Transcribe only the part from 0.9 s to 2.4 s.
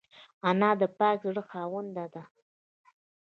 پاک زړه خاونده ده